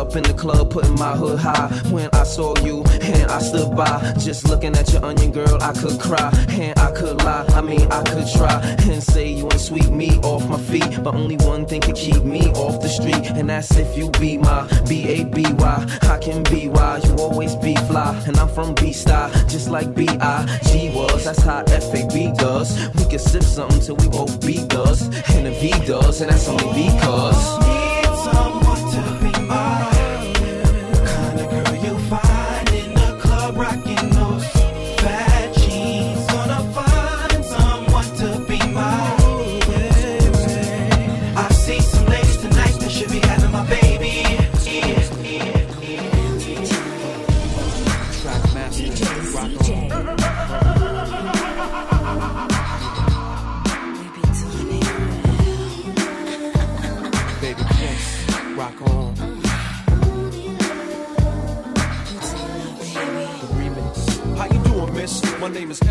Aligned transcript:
up 0.00 0.16
in 0.16 0.22
the 0.22 0.32
club 0.32 0.70
putting 0.70 0.94
my 0.94 1.12
hood 1.14 1.38
high 1.38 1.68
when 1.90 2.08
I 2.14 2.22
saw 2.22 2.56
you 2.64 2.82
and 3.02 3.30
I 3.30 3.38
stood 3.38 3.76
by 3.76 4.14
just 4.18 4.48
looking 4.48 4.74
at 4.74 4.90
your 4.92 5.04
onion 5.04 5.30
girl. 5.30 5.58
I 5.60 5.72
could 5.74 6.00
cry 6.00 6.30
and 6.48 6.78
I 6.78 6.90
could 6.92 7.22
lie. 7.22 7.44
I 7.50 7.60
mean, 7.60 7.86
I 7.92 8.02
could 8.04 8.26
try 8.34 8.60
and 8.88 9.02
say 9.02 9.28
you 9.28 9.44
ain't 9.44 9.60
sweep 9.60 9.90
me 9.90 10.16
off 10.22 10.48
my 10.48 10.58
feet, 10.58 11.02
but 11.04 11.14
only 11.14 11.36
one 11.36 11.66
thing 11.66 11.82
could 11.82 11.96
keep 11.96 12.22
me 12.24 12.50
off 12.52 12.80
the 12.80 12.88
street, 12.88 13.30
and 13.38 13.50
that's 13.50 13.76
if 13.76 13.96
you 13.96 14.10
be 14.12 14.38
my 14.38 14.66
B 14.88 15.06
A 15.08 15.24
B 15.24 15.44
Y. 15.52 15.98
I 16.02 16.18
can 16.18 16.42
be 16.44 16.68
why 16.68 17.00
you 17.04 17.14
always 17.16 17.54
be 17.56 17.74
fly, 17.88 18.18
and 18.26 18.38
I'm 18.38 18.48
from 18.48 18.74
B 18.74 18.92
style, 18.92 19.30
just 19.48 19.68
like 19.68 19.94
B 19.94 20.08
I 20.08 20.46
G 20.64 20.90
was. 20.94 21.24
That's 21.24 21.42
how 21.42 21.62
F 21.68 21.92
A 21.94 22.08
B 22.08 22.32
does. 22.36 22.68
We 22.94 23.04
can 23.04 23.18
sip 23.18 23.42
something 23.42 23.80
till 23.80 23.96
we 23.96 24.08
both 24.08 24.40
B 24.46 24.66
does, 24.66 25.02
and 25.34 25.44
the 25.46 25.52
V 25.60 25.70
does, 25.86 26.22
and 26.22 26.30
that's 26.30 26.48
only 26.48 26.72
because. 26.84 27.79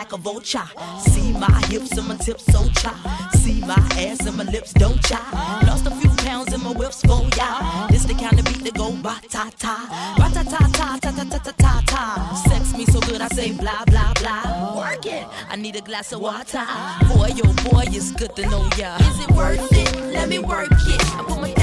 like 0.00 0.14
a 0.14 0.16
vulture. 0.16 0.68
See 1.10 1.30
my 1.32 1.60
hips 1.68 1.92
and 1.98 2.08
my 2.08 2.16
tips 2.16 2.44
so 2.46 2.66
chop. 2.80 2.96
See 3.42 3.60
my 3.60 3.76
ass 4.04 4.24
and 4.26 4.34
my 4.34 4.44
lips 4.44 4.72
don't 4.72 4.98
chop. 5.04 5.30
Lost 5.68 5.86
a 5.86 5.90
few 5.90 6.08
pounds 6.24 6.54
in 6.54 6.60
my 6.62 6.72
whips 6.72 7.02
oh, 7.06 7.18
for 7.20 7.36
ya. 7.36 7.86
This 7.88 8.04
the 8.04 8.14
kind 8.14 8.38
of 8.38 8.46
beat 8.46 8.64
that 8.64 8.74
go 8.82 8.92
ba 9.06 9.20
ta 9.28 9.50
ta, 9.58 9.76
ba 10.16 10.26
ta 10.32 10.42
ta 10.42 10.60
ta 10.78 10.88
ta 11.02 11.10
ta 11.16 11.24
ta 11.30 11.38
ta 11.44 11.52
ta 11.64 11.82
ta. 11.92 12.02
Sex 12.48 12.74
me 12.78 12.86
so 12.86 12.98
good 13.00 13.20
I 13.20 13.28
say 13.28 13.52
blah 13.52 13.84
blah 13.92 14.14
blah. 14.20 14.78
Work 14.78 15.04
it. 15.04 15.26
I 15.50 15.56
need 15.56 15.76
a 15.76 15.82
glass 15.82 16.12
of 16.12 16.20
water. 16.20 16.64
Boy, 17.12 17.30
yo, 17.38 17.44
boy, 17.68 17.84
it's 17.88 18.10
good 18.12 18.34
to 18.36 18.42
know 18.48 18.64
ya. 18.78 18.96
Is 18.96 19.18
it 19.24 19.30
worth 19.32 19.68
it? 19.70 19.96
Let 20.14 20.30
me 20.30 20.38
work 20.38 20.72
it. 20.72 21.00
I 21.18 21.24
put 21.28 21.40
my 21.42 21.59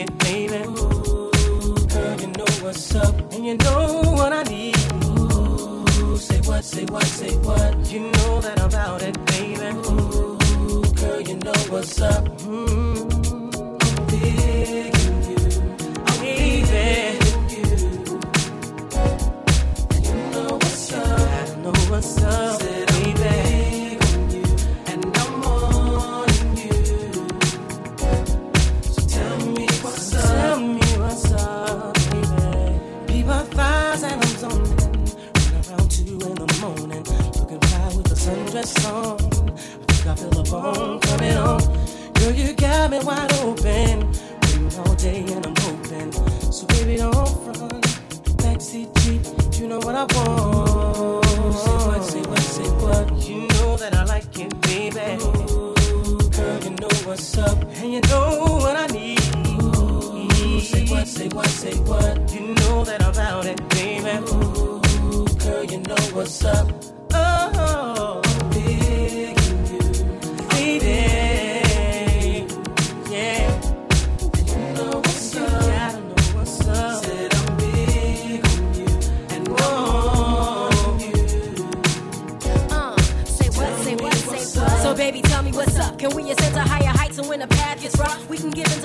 it, 0.00 0.18
baby. 0.18 0.56
Ooh, 0.56 1.76
girl, 1.92 2.20
you 2.20 2.26
know 2.38 2.50
what's 2.62 2.94
up, 2.94 3.14
and 3.32 3.46
you 3.46 3.56
know 3.56 4.02
what 4.18 4.32
I 4.32 4.42
need. 4.44 4.76
Ooh, 5.04 6.16
say 6.16 6.40
what, 6.40 6.64
say 6.64 6.84
what, 6.86 7.04
say 7.04 7.36
what. 7.38 7.92
You 7.92 8.00
know 8.00 8.40
that 8.40 8.60
about 8.60 9.02
it, 9.02 9.16
baby. 9.26 9.68
Ooh, 9.88 10.82
girl, 11.00 11.20
you 11.20 11.36
know 11.36 11.60
what's 11.68 12.00
up. 12.00 12.24
Mm-hmm. 12.38 13.08
Digging 14.10 15.22
you, 15.30 15.38
I'm 16.08 16.16
digging 16.22 17.48
you. 17.54 17.66
And 19.94 20.06
you 20.06 20.14
know 20.32 20.48
what's 20.54 20.92
up. 20.92 21.20
I 21.20 21.56
know 21.62 21.74
what's 21.90 22.22
up. 22.22 22.59
Girl, 42.30 42.38
you 42.38 42.52
got 42.52 42.90
me 42.92 43.00
wide 43.00 43.32
open. 43.42 44.08
waiting 44.42 44.78
all 44.78 44.94
day 44.94 45.24
and 45.32 45.44
I'm 45.44 45.56
open. 45.66 46.12
So 46.52 46.64
baby, 46.66 46.96
don't 46.96 47.26
front. 47.42 47.84
Backseat 48.38 48.88
Jeep, 49.00 49.60
you 49.60 49.66
know 49.66 49.78
what 49.78 49.96
I 49.96 50.04
want. 50.14 51.24
Say 51.24 51.72
what, 51.88 52.02
say 52.04 52.20
what, 52.20 52.38
say 52.38 52.70
what. 52.82 53.28
You 53.28 53.48
know 53.48 53.76
that 53.78 53.94
I 53.96 54.04
like 54.04 54.38
it, 54.38 54.60
baby. 54.60 55.24
Ooh, 55.24 56.30
girl, 56.30 56.62
you 56.62 56.70
know 56.70 56.94
what's 57.04 57.36
up, 57.36 57.58
and 57.64 57.92
you 57.94 58.00
know 58.02 58.58
what 58.62 58.76
I 58.76 58.86
need. 58.94 59.18
Ooh, 59.64 60.60
say 60.60 60.86
what, 60.86 61.08
say 61.08 61.28
what, 61.30 61.48
say 61.48 61.74
what. 61.80 62.32
You 62.32 62.54
know 62.54 62.84
that 62.84 63.02
I'm 63.02 63.18
out 63.18 63.46
it, 63.46 63.68
baby. 63.70 64.08
Ooh, 64.30 65.26
girl, 65.38 65.64
you 65.64 65.78
know 65.78 65.96
what's 66.14 66.44
up. 66.44 66.99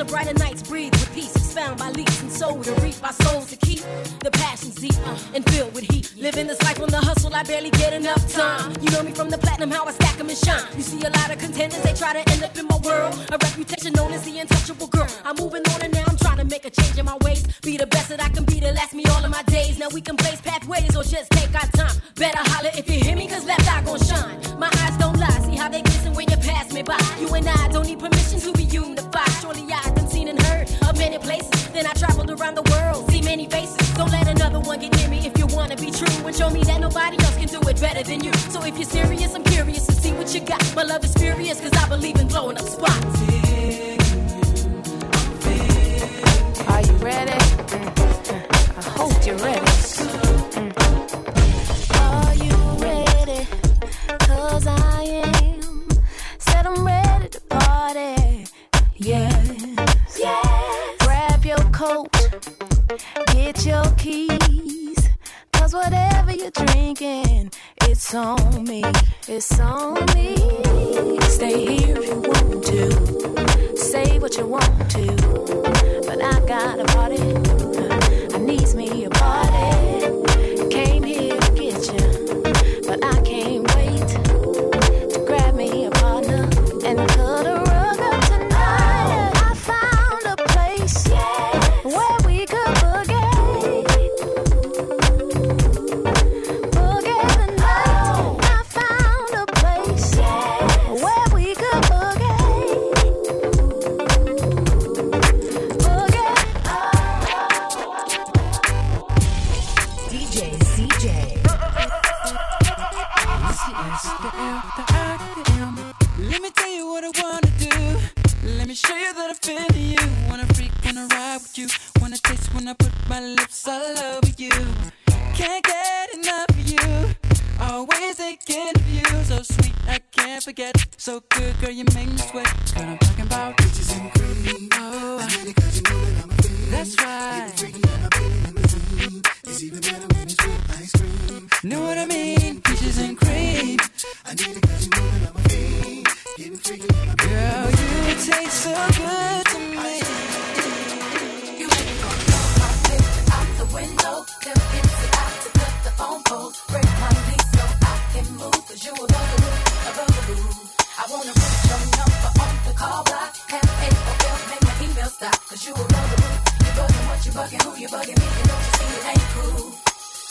The 0.05 0.11
brighter 0.11 0.33
nights 0.37 0.61
breathe 0.61 0.91
with 0.91 1.11
peace, 1.15 1.35
expound 1.35 1.79
by 1.79 1.89
leaps 1.89 2.21
and 2.21 2.31
soul 2.31 2.61
to 2.61 2.71
reap 2.85 2.95
our 3.03 3.11
souls 3.25 3.49
to 3.49 3.55
keep. 3.57 3.79
The 4.23 4.29
passion's 4.29 4.75
deep 4.75 4.93
uh, 5.07 5.17
and 5.33 5.43
filled 5.49 5.73
with 5.73 5.89
heat. 5.89 6.13
Living 6.15 6.45
this 6.45 6.61
life 6.61 6.79
on 6.79 6.89
the 6.89 7.01
hustle, 7.01 7.33
I 7.33 7.41
barely 7.41 7.71
get 7.71 7.91
enough 7.91 8.21
time. 8.31 8.75
You 8.81 8.91
know 8.91 9.01
me 9.01 9.11
from 9.13 9.31
the 9.31 9.39
platinum, 9.39 9.71
how 9.71 9.85
I 9.85 9.91
stack 9.93 10.17
them 10.17 10.29
and 10.29 10.37
shine. 10.37 10.61
You 10.75 10.83
see 10.83 10.99
a 10.99 11.09
lot 11.09 11.31
of 11.31 11.39
contenders, 11.39 11.81
they 11.81 11.93
try 11.93 12.13
to 12.13 12.29
end 12.31 12.43
up 12.43 12.55
in 12.55 12.67
my 12.67 12.77
world. 12.85 13.17
A 13.31 13.37
reputation 13.41 13.93
known 13.93 14.11
as 14.11 14.23
the 14.25 14.37
untouchable 14.37 14.87
girl. 14.87 15.07
I'm 15.23 15.37
moving 15.37 15.63
on 15.73 15.81
and 15.81 15.91
now 15.91 16.03
I'm 16.05 16.17
trying 16.17 16.37
to 16.37 16.45
make 16.45 16.65
a 16.65 16.69
change 16.69 16.99
in 16.99 17.05
my 17.05 17.17
ways. 17.23 17.41
Be 17.63 17.75
the 17.77 17.87
best 17.87 18.09
that 18.09 18.21
I 18.21 18.29
can 18.29 18.45
be 18.45 18.59
to 18.59 18.71
last 18.73 18.93
me 18.93 19.05
all 19.05 19.25
of 19.25 19.31
my 19.31 19.41
days. 19.43 19.79
Now 19.79 19.87
we 19.91 20.01
can 20.01 20.17
blaze 20.17 20.41
pathways 20.41 20.95
or 20.95 21.03
just 21.03 21.31
take 21.31 21.49
our 21.55 21.67
time. 21.71 21.97
Better 22.13 22.43
holler 22.53 22.69
if 22.75 22.87
you 22.87 23.04
many 31.15 31.23
places. 31.23 31.67
Then 31.69 31.85
I 31.87 31.93
traveled 31.93 32.29
around 32.29 32.55
the 32.55 32.63
world, 32.71 33.09
see 33.11 33.21
many 33.21 33.47
faces. 33.47 33.77
Don't 33.93 34.11
let 34.11 34.27
another 34.27 34.59
one 34.59 34.79
get 34.79 34.95
near 34.97 35.09
me 35.09 35.25
if 35.25 35.37
you 35.37 35.45
wanna 35.47 35.75
be 35.75 35.91
true. 35.91 36.25
And 36.25 36.35
show 36.35 36.49
me 36.49 36.63
that 36.63 36.79
nobody 36.79 37.17
else 37.23 37.37
can 37.37 37.47
do 37.47 37.59
it 37.69 37.79
better 37.79 38.03
than 38.03 38.23
you. 38.23 38.33
So 38.51 38.63
if 38.63 38.77
you're 38.77 38.89
serious, 38.89 39.33
I'm 39.35 39.43
curious 39.43 39.85
to 39.87 39.93
see 39.93 40.11
what 40.11 40.33
you 40.33 40.41
got. 40.41 40.61
My 40.75 40.83
love 40.83 41.03
is 41.03 41.13
furious, 41.13 41.59
cause 41.61 41.73
I 41.73 41.87
believe 41.87 42.17
in 42.19 42.27
blowing 42.27 42.57
up 42.57 42.67
spots. 42.67 43.21
Are 46.67 46.81
you 46.81 46.95
ready? 46.97 47.39
I 48.77 48.89
hope 48.97 49.25
you're 49.25 49.37
ready. 49.37 49.84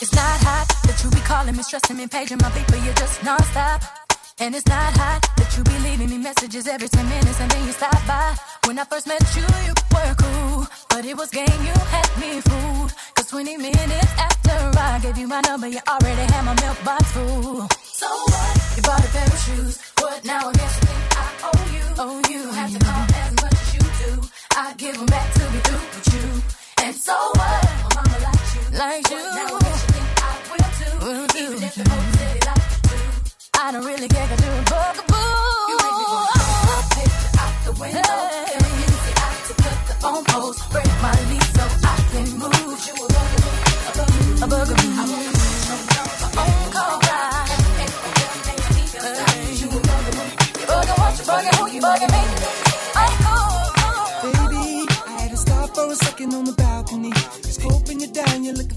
It's 0.01 0.13
not 0.13 0.39
hot 0.41 0.67
that 0.83 1.03
you 1.03 1.09
be 1.09 1.17
calling 1.21 1.55
me, 1.55 1.63
stressing 1.63 1.97
me, 1.97 2.07
paging 2.07 2.37
my 2.41 2.49
but 2.67 2.83
you're 2.83 2.93
just 2.93 3.23
non-stop. 3.23 4.04
And 4.45 4.53
it's 4.53 4.67
not 4.67 4.93
hot 4.93 5.25
that 5.37 5.49
you 5.57 5.63
be 5.63 5.73
leaving 5.81 6.07
me 6.07 6.19
messages 6.19 6.67
every 6.67 6.87
10 6.87 7.09
minutes 7.09 7.41
and 7.41 7.49
then 7.49 7.65
you 7.65 7.71
stop 7.71 7.97
by. 8.05 8.37
When 8.67 8.77
I 8.77 8.83
first 8.83 9.07
met 9.07 9.25
you, 9.33 9.41
you 9.65 9.73
were 9.89 10.13
cool. 10.21 10.67
But 10.87 11.03
it 11.03 11.17
was 11.17 11.31
game, 11.31 11.59
you 11.65 11.73
had 11.89 12.09
me 12.21 12.41
fooled. 12.45 12.93
Cause 13.15 13.25
20 13.33 13.57
minutes 13.57 14.13
after 14.21 14.53
I 14.77 14.99
gave 15.01 15.17
you 15.17 15.27
my 15.27 15.41
number, 15.49 15.67
you 15.67 15.79
already 15.89 16.25
had 16.29 16.45
my 16.45 16.53
mailbox 16.61 17.09
full. 17.09 17.65
So 17.89 18.05
what? 18.05 18.53
You 18.77 18.81
bought 18.85 19.01
a 19.01 19.09
pair 19.17 19.25
of 19.25 19.39
shoes. 19.49 19.81
What 19.97 20.23
now? 20.23 20.49
I 20.49 20.53
guess 20.53 20.73
you 20.77 20.83
think 20.93 21.03
I 21.17 21.27
owe 21.49 21.65
you. 21.73 21.85
Oh, 21.97 22.15
you 22.29 22.41
have 22.53 22.69
to 22.69 22.79
call 22.85 23.01
as 23.17 23.31
much 23.41 23.57
as 23.65 23.73
you 23.73 23.81
do. 23.81 24.11
I 24.61 24.73
give 24.77 24.93
them 24.93 25.07
back 25.07 25.27
to 25.33 25.39
be 25.39 25.59
through 25.65 25.85
with 25.89 26.09
you. 26.13 26.85
And 26.85 26.93
so 26.93 27.17
what? 27.33 27.65
My 27.81 27.97
mama 27.97 28.17
likes 28.21 28.53
you. 28.53 28.77
Like 28.77 29.09
you. 29.09 29.25
Now 29.25 29.57
I 29.57 29.59
guess 29.65 29.81
you 29.81 29.89
think 29.97 30.09
I 30.21 30.33
will 30.53 30.69
too. 30.77 30.95
Will. 31.01 31.25
Even 31.33 31.63
if 31.65 31.73
the 31.73 31.89
folks 31.89 32.44
I 33.57 33.71
don't 33.71 33.85
really 33.85 34.07
care 34.07 34.27
'cause 34.27 34.41
you're 34.45 34.53
a 34.53 34.63
bugaboo. 34.71 35.15
You 35.69 35.77
make 35.83 35.97
me 35.99 36.05
wanna 36.13 36.37
throw 36.37 36.59
my 36.69 36.79
picture 36.95 37.31
out 37.43 37.55
the 37.65 37.71
window. 37.81 38.19
Hey. 38.45 38.61
Easy 38.83 39.13
out 39.25 39.37
to 39.47 39.53
cut 39.63 39.79
the 39.87 39.95
phone 40.01 40.23
poles. 40.25 40.57
Break 40.73 40.91
my 41.01 41.15
lease 41.29 41.51
so 41.57 41.65
I 41.91 41.95
can 42.11 42.27
move. 42.41 42.79
You 42.87 42.93
a 42.93 43.07
bugaboo, 43.15 43.51
a 43.87 43.91
bugaboo, 43.97 44.43
a 44.43 44.47
bugaboo. 44.51 44.91
I 44.91 45.05
wanna 45.11 45.31
put 45.35 45.49
your 45.55 45.79
number 45.99 46.29
on 46.41 46.53
call 46.75 46.95
line. 47.07 47.49
Hey, 47.79 47.89
make 48.47 48.65
me 48.75 48.81
feel 48.91 49.03
like 49.19 49.59
you 49.61 49.67
a 49.67 49.79
bugaboo. 49.87 50.27
You 50.59 50.65
bugging 50.71 50.97
what 51.01 51.13
you 51.19 51.25
bugging, 51.29 51.55
who 51.57 51.65
you 51.75 51.81
bugging 51.87 52.11
me? 52.15 52.21
Ain't 53.01 53.17
cool. 53.25 53.55
Baby, 54.23 54.63
I 55.07 55.11
had 55.21 55.29
to 55.31 55.37
stop 55.37 55.67
for 55.75 55.85
a 55.91 55.95
second 55.95 56.33
on 56.33 56.43
the 56.45 56.53
balcony. 56.53 57.11
Scoping 57.57 57.99
you 58.01 58.07
down, 58.07 58.43
you're 58.43 58.53
looking 58.59 58.74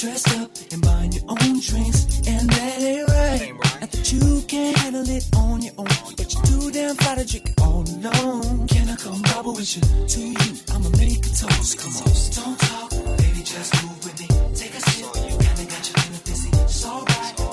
dressed 0.00 0.34
up 0.40 0.50
and 0.72 0.80
buying 0.80 1.12
your 1.12 1.24
own 1.28 1.60
drinks, 1.60 2.22
and 2.26 2.48
that 2.48 2.80
ain't 2.80 3.06
right. 3.06 3.52
Not 3.80 3.90
that 3.90 4.12
you 4.12 4.42
can't 4.48 4.76
handle 4.78 5.06
it 5.06 5.28
on 5.36 5.60
your 5.60 5.74
own, 5.76 5.88
but 6.16 6.32
you're 6.32 6.44
too 6.44 6.70
damn 6.70 6.96
fly 6.96 7.16
to 7.16 7.24
drink 7.26 7.52
all 7.60 7.84
alone. 7.84 8.66
Can 8.66 8.88
I 8.88 8.96
come 8.96 9.20
bubble 9.22 9.52
with 9.52 9.76
you? 9.76 9.82
To 10.14 10.20
you, 10.20 10.52
I'ma 10.72 10.88
make 10.96 11.20
a 11.26 11.28
toast. 11.28 11.78
Come 11.80 11.92
on, 12.00 12.12
don't 12.32 12.58
talk, 12.58 12.90
baby, 13.18 13.42
just 13.44 13.74
move 13.84 14.04
with 14.04 14.20
me. 14.20 14.28
Take 14.54 14.74
a 14.74 14.80
sip, 14.80 15.04
you 15.28 15.36
kinda 15.36 15.64
got 15.68 15.82
your 15.84 15.96
feeling 16.00 16.24
dizzy. 16.24 16.50
It's 16.50 16.86
alright 16.86 17.49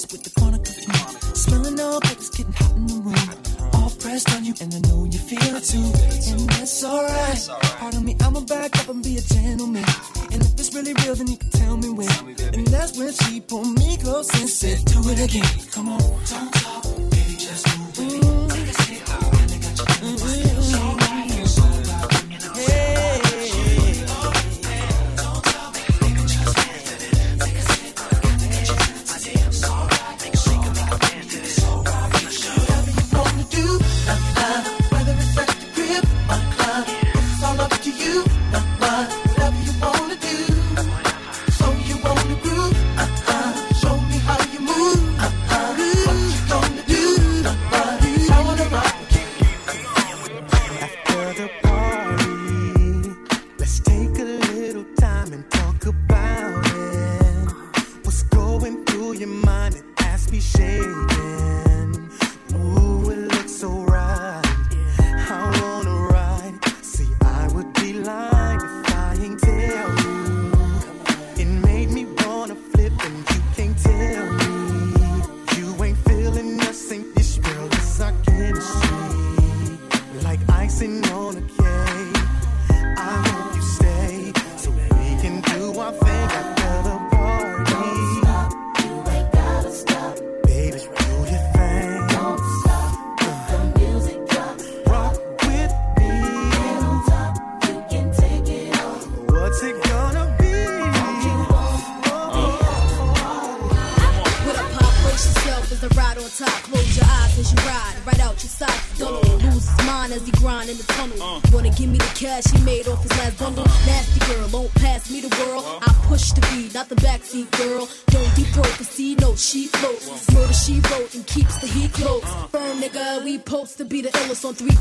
ghost 0.00 0.12
with 0.12 0.22
the 0.24 0.30
perfume. 0.40 1.34
Smelling 1.34 1.80
all 1.80 2.00
like 2.04 2.12
it's 2.12 2.30
getting 2.30 2.52
hot 2.52 2.76
in 2.76 2.86
the 2.86 2.94
room. 2.94 3.72
All 3.74 3.90
pressed 3.90 4.30
on 4.34 4.44
you, 4.44 4.54
and 4.60 4.74
I 4.74 4.80
know 4.88 5.04
you 5.04 5.18
feel 5.18 5.56
it 5.56 5.64
too. 5.64 5.88
And 6.30 6.48
that's 6.50 6.84
alright. 6.84 7.48
Pardon 7.78 8.04
me, 8.04 8.16
I'ma 8.20 8.40
back 8.40 8.76
up 8.78 8.88
and 8.88 9.02
be 9.02 9.16
a 9.18 9.20
gentleman. 9.20 9.84
And 10.32 10.42
if 10.42 10.52
it's 10.58 10.74
really 10.74 10.94
real, 11.04 11.14
then 11.14 11.28
you 11.28 11.36
can 11.36 11.50
tell 11.50 11.76
me 11.76 11.90
when. 11.90 12.10
And 12.54 12.66
that's 12.68 12.98
when 12.98 13.12
she 13.12 13.40
pulled 13.40 13.78
me 13.78 13.96
close 13.96 14.28
and 14.40 14.48
said, 14.48 14.84
Do 14.84 15.00
it 15.10 15.20
again. 15.20 15.52
Come 15.72 15.88
on, 15.88 16.00
don't 16.00 16.52
talk, 16.52 16.79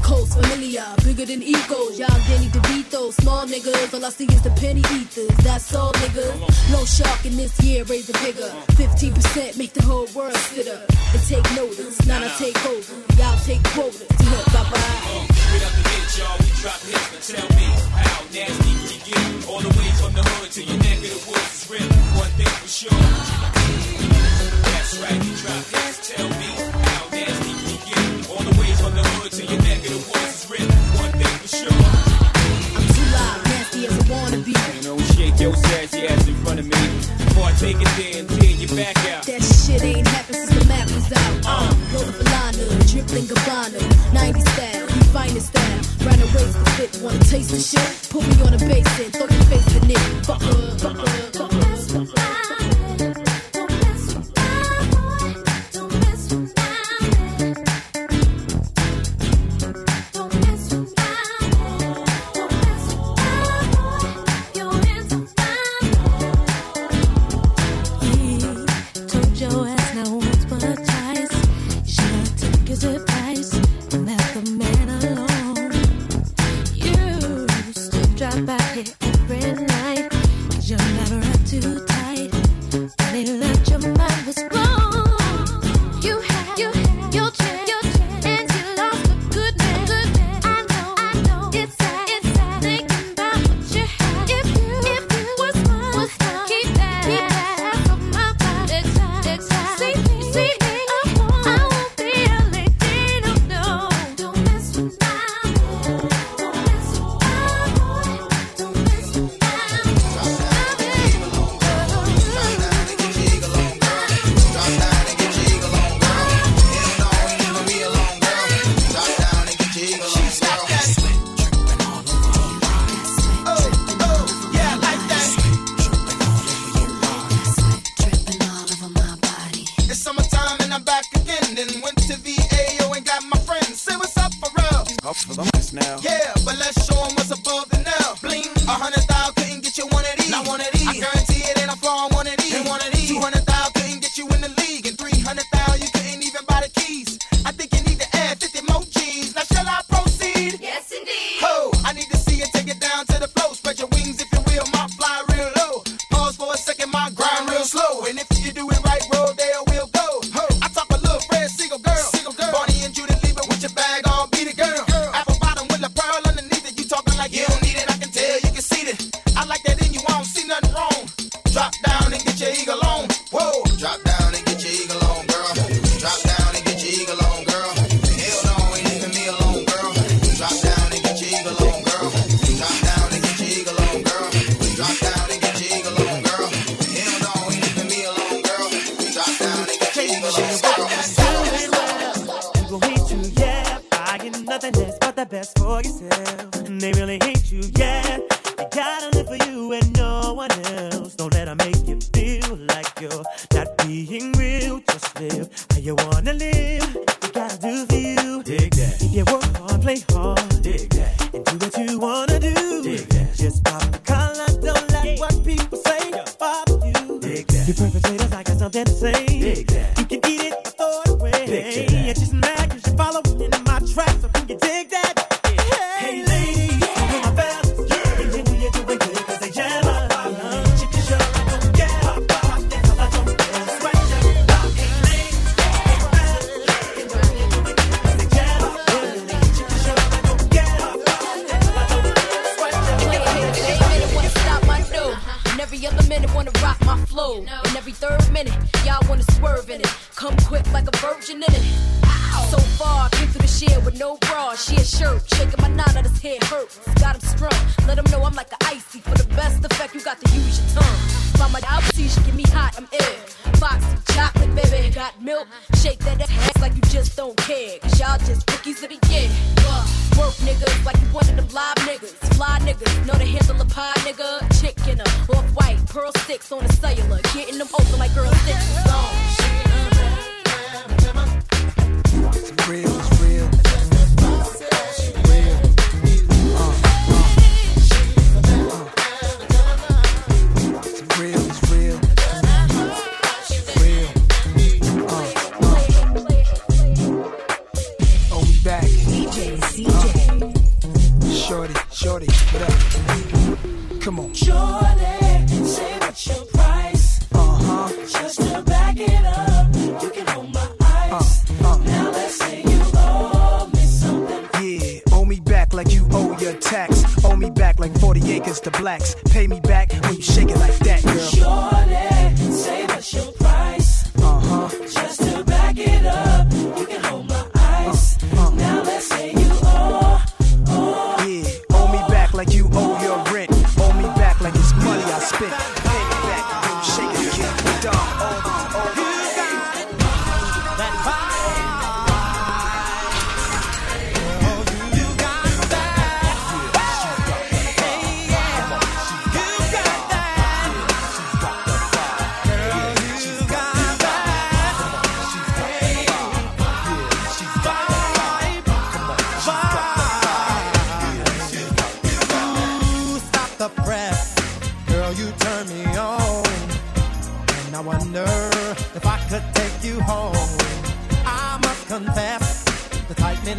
coast, 0.09 0.33
familiar, 0.33 0.85
bigger 1.05 1.25
than 1.25 1.41
egos. 1.43 1.99
Y'all 2.01 2.19
Danny 2.27 2.49
DeVito, 2.49 3.13
small 3.21 3.45
niggas. 3.45 3.93
All 3.93 4.03
I 4.03 4.09
see 4.09 4.25
is 4.25 4.41
the 4.41 4.49
penny 4.61 4.81
ethers. 4.97 5.29
That's 5.45 5.75
all 5.75 5.93
niggas. 6.01 6.33
No 6.73 6.83
shark 6.85 7.25
in 7.25 7.37
this 7.37 7.53
year, 7.61 7.83
raise 7.85 8.07
the 8.07 8.17
bigger. 8.25 8.49
15% 8.81 9.57
make 9.57 9.73
the 9.73 9.83
whole 9.83 10.07
world 10.15 10.35
sit 10.49 10.67
up 10.67 10.89
and 11.13 11.21
take 11.29 11.45
notice. 11.55 12.05
Now 12.07 12.25
I 12.25 12.29
take 12.41 12.57
over. 12.65 12.95
Y'all 13.21 13.37
take 13.45 13.63
quotas. 13.75 14.09
Bye 14.53 14.65
bye. 14.73 15.29
We 15.53 15.57
out 15.65 15.73
the 15.77 15.83
bitch, 15.89 16.17
y'all. 16.17 16.37
We 16.41 16.49
drop 16.61 16.81
hits. 16.89 17.29
Now 17.29 17.37
tell 17.37 17.49
me 17.59 17.67
how 18.03 18.19
nasty 18.33 18.73
we 18.89 18.95
get. 19.05 19.47
All 19.47 19.61
the 19.61 19.73
way 19.77 19.89
from 20.01 20.13
the 20.17 20.23
hood 20.25 20.49
to 20.57 20.61
your 20.63 20.79
neck 20.89 20.99
of 21.05 21.11
the 21.13 21.21
woods 21.29 21.53
is 21.53 21.69
ripped. 21.69 21.93
One 22.17 22.33
thing 22.37 22.53
for 22.61 22.71
sure. 22.79 22.99
That's 24.73 24.91
right, 25.01 25.19
we 25.21 25.31
drop 25.37 25.63
hits. 25.69 25.97
Tell 26.09 26.29
me 26.41 26.88
on 28.39 28.45
the 28.45 28.55
way 28.59 28.71
from 28.79 28.95
the 28.95 29.03
hood 29.03 29.31
to 29.31 29.43
your. 29.43 29.59
One 29.59 31.11
thing 31.11 31.35
for 31.43 31.47
sure. 31.59 31.83
I'm 32.75 32.85
too 32.95 33.07
loud, 33.11 33.43
nasty 33.45 33.85
as 33.85 33.93
I 33.99 34.03
wanna 34.11 34.39
be. 34.39 34.53
Shake 35.13 35.39
your 35.39 35.55
sassy 35.55 36.07
ass 36.07 36.27
in 36.27 36.35
front 36.43 36.59
of 36.59 36.65
me. 36.65 36.81
Before 37.19 37.43
I 37.43 37.53
take 37.53 37.75
and 37.75 37.87
tear 37.99 38.23
back 38.75 38.97
out. 39.11 39.23
That 39.25 39.43
shit 39.43 39.83
ain't 39.83 40.07
happened 40.07 40.35
since 40.35 40.55
the 40.55 40.65
map 40.65 40.87
was 40.87 41.11
out. 41.11 41.45
Uh. 41.45 41.79
Gabbana, 43.29 44.13
90 44.13 44.39
style, 44.39 44.87
finest 45.13 45.47
style. 45.47 45.83
Fit, 46.77 47.01
wanna 47.03 47.19
taste 47.19 47.51
the 47.51 47.59
shit. 47.59 48.09
Put 48.09 48.23
me 48.27 48.41
on 48.43 48.53
a 48.53 48.57
bass 48.57 48.87
throw 49.11 49.27
face 49.27 49.75
in 49.75 49.91
it. 49.91 50.25
Fuck 50.25 50.41
her, 50.41 50.77
fuck 50.77 50.97
her, 50.97 51.31
fuck 51.33 51.51
her. 51.51 52.88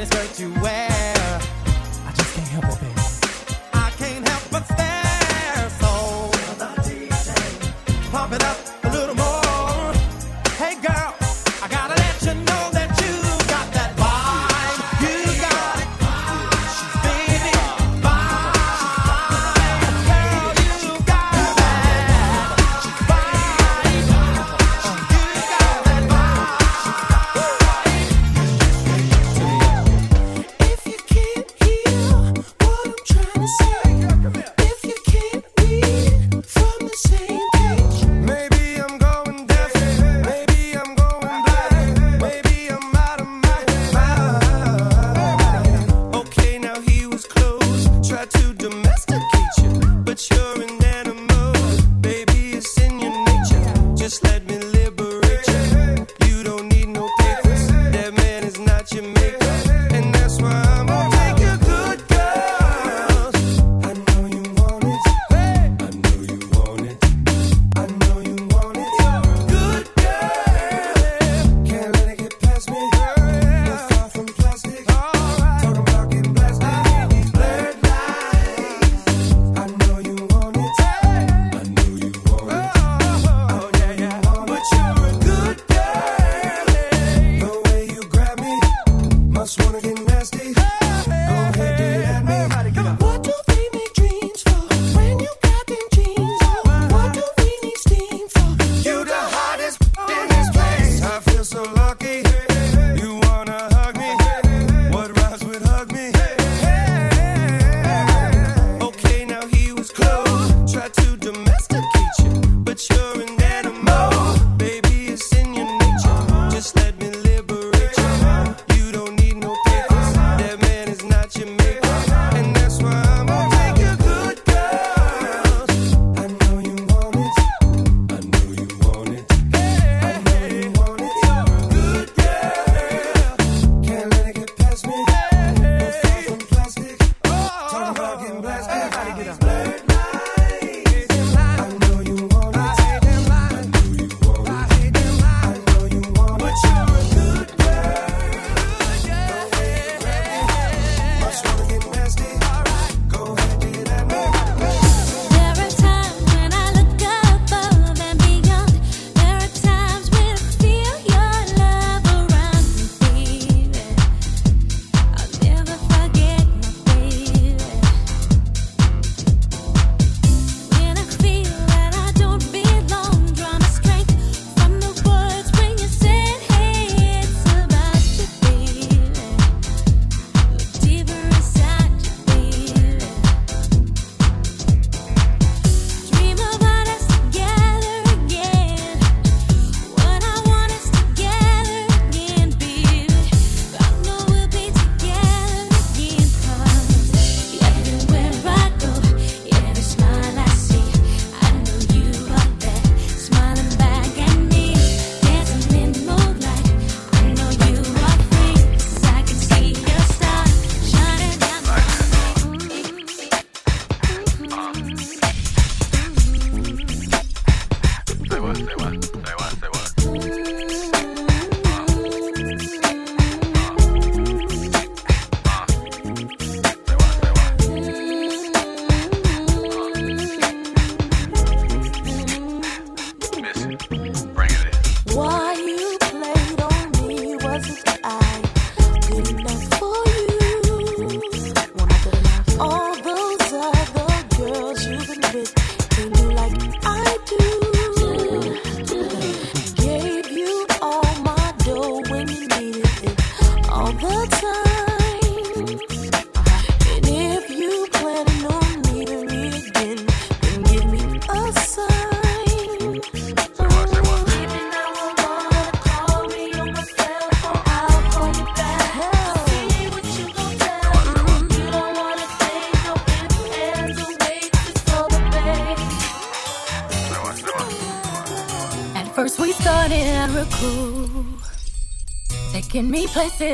Tight 0.06 0.08
miniskirt 0.08 0.40
you 0.40 0.62
wear. 0.62 1.19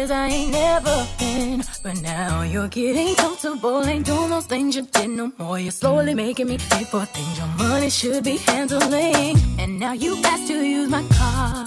places 0.06 0.10
I 0.10 0.28
ain't 0.28 0.52
never 0.52 1.06
been. 1.18 1.64
But 1.82 2.00
now 2.02 2.42
you're 2.42 2.68
getting 2.68 3.14
comfortable, 3.16 3.84
ain't 3.84 4.06
doing 4.06 4.30
those 4.30 4.46
things 4.46 4.76
you 4.76 4.82
did 4.82 5.10
no 5.10 5.32
more. 5.38 5.58
You're 5.58 5.72
slowly 5.72 6.14
making 6.14 6.48
me 6.48 6.58
pay 6.58 6.84
for 6.84 7.04
things 7.04 7.38
your 7.38 7.68
money 7.68 7.90
should 7.90 8.24
be 8.24 8.36
handling. 8.38 9.36
And 9.58 9.78
now 9.78 9.92
you 9.92 10.16
ask 10.24 10.46
to 10.48 10.64
use 10.64 10.88
my 10.88 11.02
car. 11.12 11.66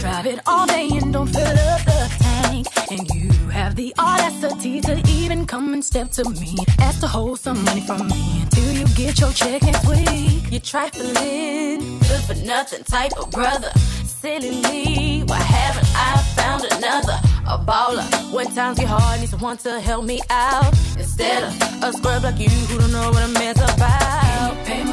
Drive 0.00 0.26
it 0.26 0.40
all 0.46 0.66
day 0.66 0.88
and 0.92 1.12
don't 1.12 1.28
fill 1.28 1.58
up 1.72 1.84
the 1.84 2.16
tank. 2.20 2.66
And 2.90 3.08
you 3.10 3.30
have 3.50 3.76
the 3.76 3.94
audacity 3.98 4.80
to 4.80 5.02
even 5.08 5.46
come 5.46 5.72
and 5.74 5.84
step 5.84 6.10
to 6.12 6.28
me. 6.30 6.56
Ask 6.78 7.00
to 7.00 7.08
hold 7.08 7.38
some 7.38 7.62
money 7.64 7.82
from 7.82 8.08
me 8.08 8.42
until 8.42 8.72
you 8.72 8.86
get 8.94 9.20
your 9.20 9.32
check 9.32 9.62
next 9.62 9.86
week. 9.88 10.42
You're 10.50 10.60
trifling, 10.60 11.98
good 12.00 12.22
for 12.26 12.34
nothing 12.46 12.84
type 12.84 13.12
of 13.18 13.30
brother 13.30 13.70
silly 14.20 14.50
me? 14.50 15.22
Why 15.24 15.38
haven't 15.38 15.88
I 15.94 16.22
found 16.36 16.64
another? 16.64 17.18
A 17.46 17.58
baller. 17.58 18.06
When 18.32 18.46
times 18.54 18.78
get 18.78 18.88
hard, 18.88 19.20
need 19.20 19.28
someone 19.28 19.56
to 19.58 19.80
help 19.80 20.04
me 20.04 20.20
out. 20.28 20.72
Instead 20.98 21.42
of 21.42 21.84
a 21.84 21.92
scrub 21.92 22.22
like 22.22 22.38
you 22.38 22.50
who 22.50 22.78
don't 22.78 22.92
know 22.92 23.10
what 23.10 23.22
a 23.22 23.28
man's 23.28 23.60
about. 23.60 24.89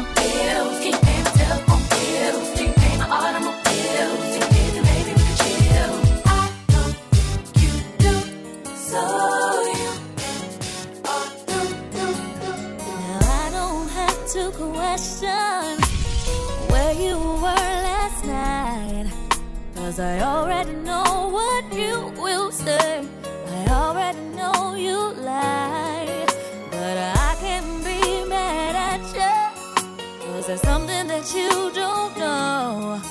Cause 19.97 20.05
I 20.05 20.19
already 20.19 20.73
know 20.73 21.29
what 21.31 21.73
you 21.73 22.13
will 22.21 22.51
say. 22.51 23.03
I 23.47 23.65
already 23.67 24.19
know 24.35 24.75
you 24.75 24.95
lie. 25.23 26.23
But 26.69 26.97
I 27.17 27.35
can't 27.39 27.83
be 27.83 28.29
mad 28.29 28.75
at 28.75 29.01
you. 29.17 30.27
Cause 30.27 30.45
there's 30.45 30.61
something 30.61 31.07
that 31.07 31.33
you 31.33 31.49
don't 31.73 32.15
know. 32.15 33.01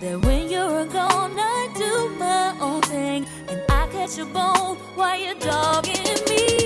That 0.00 0.20
when 0.26 0.50
you're 0.50 0.86
gone, 0.86 1.38
I 1.38 1.68
do 1.78 2.08
my 2.18 2.56
own 2.60 2.82
thing. 2.82 3.24
And 3.46 3.62
I 3.68 3.86
catch 3.92 4.18
a 4.18 4.24
bone 4.24 4.78
while 4.96 5.16
you're 5.16 5.36
dogging 5.36 6.24
me. 6.28 6.59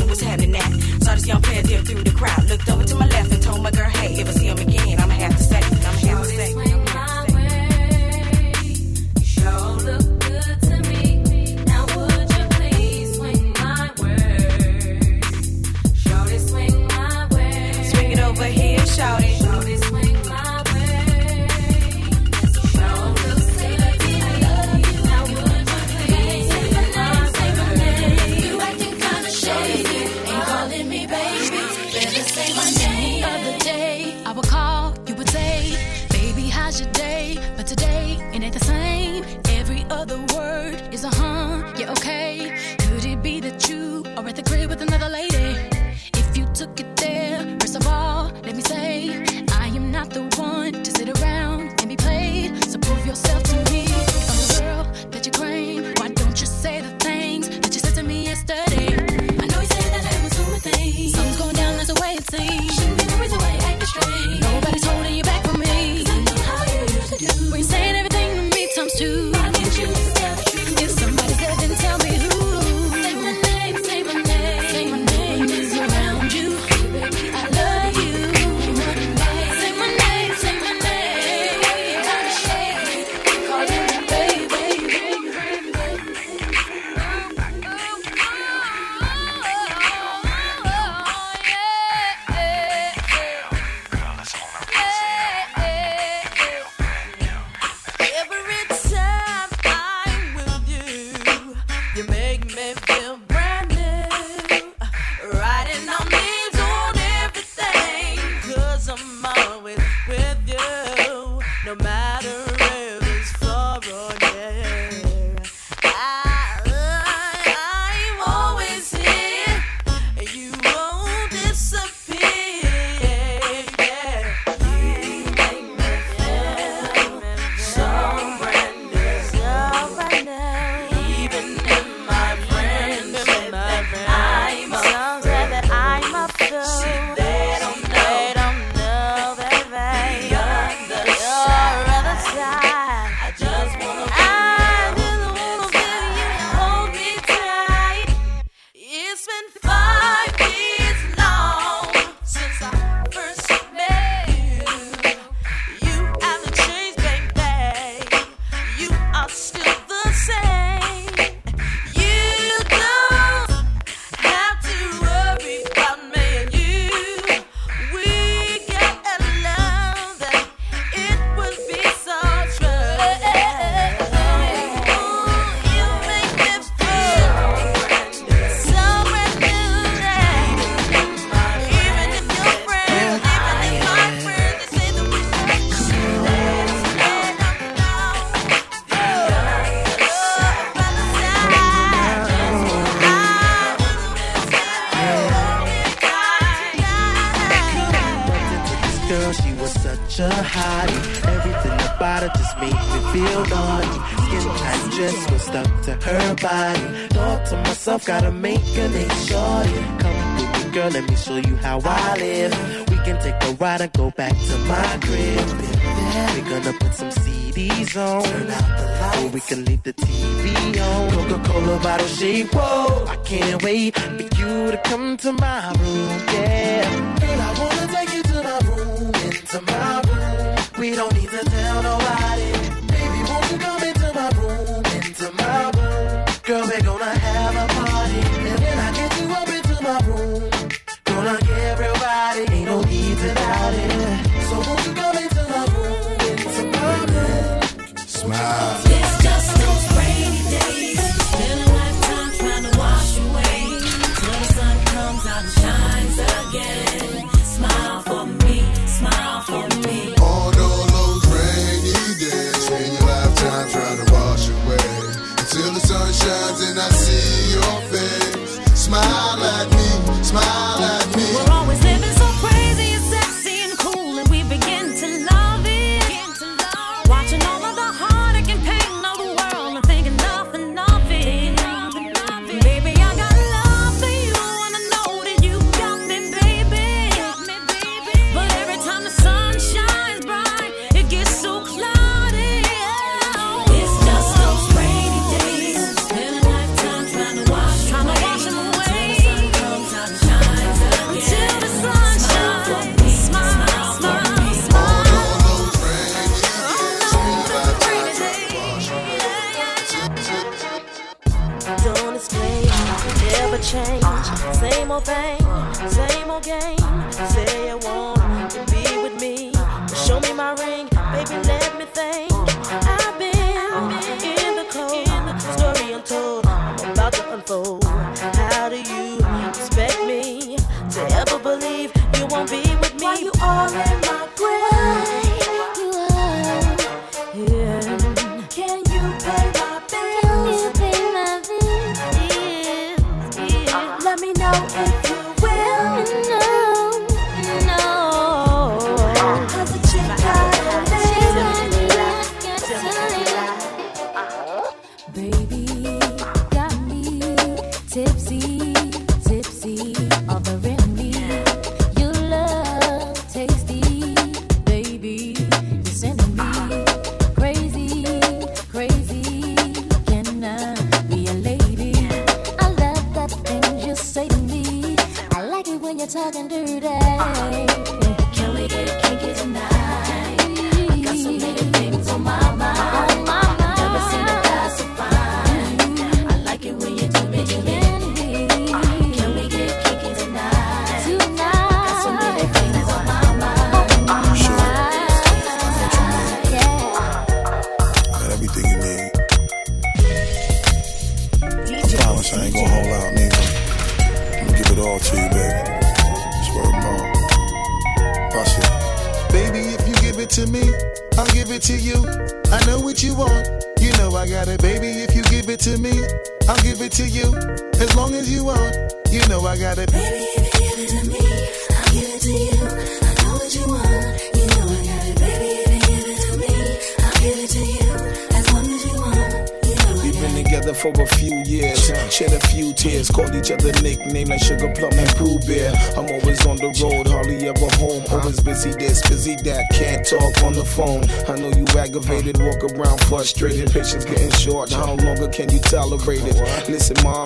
sure 0.00 0.08
what's 0.08 0.20
happening 0.20 0.52
now. 0.52 0.70
Saw 1.00 1.14
this 1.14 1.26
young 1.26 1.42
pair 1.42 1.62
dip 1.62 1.84
through 1.84 2.02
the 2.02 2.10
crowd. 2.10 2.48
Looked 2.48 2.68
over 2.70 2.84
to 2.84 2.94
my 2.94 3.09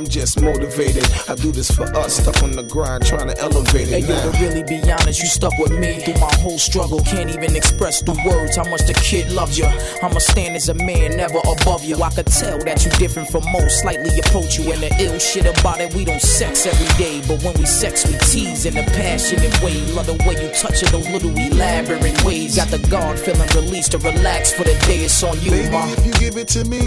I'm 0.05 0.11
just 0.11 0.39
motivated. 0.39 1.03
I 1.31 1.35
do 1.35 1.51
this 1.51 1.71
for 1.71 1.85
us, 1.97 2.21
stuck 2.21 2.43
on 2.43 2.53
the 2.53 2.63
grind, 2.63 3.07
trying 3.07 3.29
to 3.29 3.39
elevate 3.41 3.89
it. 3.89 3.89
Hey, 3.89 4.01
now. 4.03 4.23
yo, 4.23 4.33
to 4.33 4.39
really 4.39 4.63
be 4.63 4.77
honest, 4.93 5.23
you 5.23 5.29
stuck 5.29 5.57
with 5.57 5.73
me 5.73 5.99
through 6.01 6.21
my 6.21 6.31
whole 6.45 6.59
struggle. 6.59 7.01
Can't 7.01 7.31
even 7.31 7.57
express 7.57 8.03
the 8.03 8.13
words 8.29 8.57
how 8.57 8.69
much 8.69 8.85
the 8.85 8.93
kid 8.93 9.33
loves 9.33 9.57
you. 9.57 9.65
I'ma 10.03 10.19
stand 10.19 10.57
as 10.57 10.69
a 10.69 10.75
man, 10.75 11.17
never 11.17 11.41
above 11.57 11.85
you. 11.85 12.03
I 12.03 12.11
could 12.11 12.27
tell 12.27 12.59
that 12.69 12.85
you 12.85 12.91
different 13.01 13.31
from 13.31 13.51
most, 13.51 13.81
slightly 13.81 14.13
approach 14.21 14.59
you. 14.59 14.71
And 14.73 14.83
the 14.83 14.93
ill 15.01 15.19
shit 15.19 15.47
about 15.47 15.81
it, 15.81 15.95
we 15.95 16.05
don't 16.05 16.21
sex 16.21 16.67
every 16.67 16.93
day. 17.03 17.25
But 17.27 17.43
when 17.43 17.55
we 17.55 17.65
sex, 17.65 18.05
we 18.07 18.13
tease 18.29 18.67
in 18.67 18.77
a 18.77 18.85
passionate 19.01 19.57
way. 19.65 19.81
Love 19.97 20.05
the 20.05 20.21
way 20.29 20.37
you 20.37 20.53
touch 20.53 20.83
it, 20.83 20.93
those 20.93 21.09
little 21.09 21.33
elaborate 21.33 22.23
ways. 22.25 22.57
Got 22.57 22.69
the 22.69 22.85
guard 22.93 23.19
feeling 23.19 23.49
released 23.57 23.93
to 23.93 23.99
relax 24.05 24.53
for 24.53 24.65
the 24.65 24.77
day 24.85 25.09
it's 25.09 25.23
on 25.23 25.41
you, 25.41 25.51
Baby, 25.51 25.71
ma. 25.71 25.89
If 25.89 26.05
you 26.05 26.13
give 26.21 26.37
it 26.37 26.49
to 26.49 26.65
me, 26.69 26.85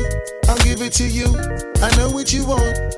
I'll 0.48 0.62
give 0.62 0.86
it 0.86 0.94
to 1.02 1.08
you. 1.08 1.34
I 1.82 1.90
know 1.98 2.12
what 2.12 2.32
you 2.32 2.46
want 2.46 2.98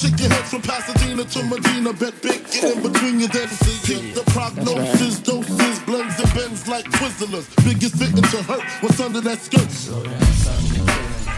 Chicken 0.00 0.30
heads 0.30 0.48
from 0.50 0.62
Pasadena 0.62 1.24
to 1.24 1.44
Medina. 1.44 1.92
Bet 1.92 2.14
big, 2.22 2.42
get 2.50 2.76
in 2.76 2.82
between 2.82 3.20
your 3.20 3.28
dents. 3.28 3.86
Get 3.86 4.14
the 4.14 4.22
prognosis, 4.32 5.20
doses, 5.20 5.78
blends 5.80 6.18
and 6.18 6.34
bends 6.34 6.66
like 6.66 6.86
Twizzlers. 6.86 7.46
Biggest 7.64 7.96
fitting 7.96 8.22
to 8.22 8.42
hurt 8.42 8.64
what's 8.82 9.00
under 9.00 9.20
that 9.20 9.38
skirt. 9.40 10.69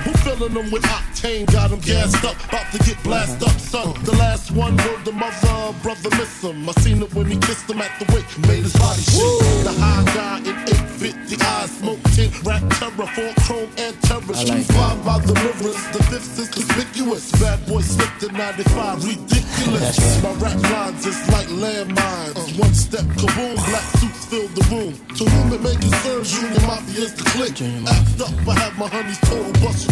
Who 0.04 0.12
filling 0.26 0.54
them 0.54 0.70
with 0.70 0.82
octane? 0.82 1.46
Got 1.52 1.70
them 1.70 1.78
gassed 1.78 2.24
up, 2.24 2.36
about 2.48 2.72
to 2.72 2.78
get 2.78 3.00
blasted 3.04 3.46
up, 3.46 3.58
son. 3.60 3.94
The 4.02 4.16
last 4.16 4.50
one 4.50 4.76
word 4.78 5.04
the 5.04 5.12
mother, 5.12 5.74
brother 5.82 6.10
miss 6.18 6.42
him. 6.42 6.68
I 6.68 6.72
seen 6.82 7.02
it 7.02 7.14
when 7.14 7.26
he 7.26 7.36
kissed 7.38 7.70
him 7.70 7.80
at 7.80 7.92
the 8.00 8.06
wake, 8.12 8.26
made 8.48 8.64
his 8.66 8.72
body 8.74 9.02
shake. 9.02 9.62
The 9.62 9.74
high 9.78 10.04
guy 10.10 10.38
in 10.42 10.58
850 11.06 11.38
eyes, 11.44 11.70
smoke 11.78 12.02
tint, 12.18 12.34
rap 12.42 12.62
terror, 12.78 13.06
full 13.14 13.32
chrome 13.46 13.70
and 13.78 13.94
terror. 14.02 14.34
Street 14.34 14.66
fly 14.74 14.98
by 15.06 15.18
the 15.22 15.34
rivers, 15.38 15.78
the 15.94 16.02
fifth 16.10 16.38
is 16.38 16.48
conspicuous. 16.50 17.30
Bad 17.38 17.64
boy 17.66 17.80
slipped 17.80 18.22
in 18.24 18.32
95, 18.34 19.06
ridiculous. 19.06 20.22
My 20.22 20.32
rap 20.42 20.58
lines 20.74 21.06
is 21.06 21.18
like 21.30 21.46
landmines. 21.46 22.58
One 22.58 22.74
step, 22.74 23.06
kaboom, 23.14 23.54
black 23.70 23.86
suits 24.02 24.26
fill 24.26 24.48
the 24.58 24.66
room. 24.66 24.94
To 25.14 25.24
whom 25.30 25.52
it 25.52 25.62
may 25.62 25.76
concern, 25.78 26.24
Junior 26.24 26.66
Mafia 26.66 27.06
is 27.06 27.14
the 27.14 27.24
click. 27.30 27.54
Act 27.62 28.20
up, 28.20 28.48
I 28.48 28.58
have 28.58 28.78
my 28.78 28.88
honeys 28.88 29.18
total 29.20 29.52
busted. 29.62 29.91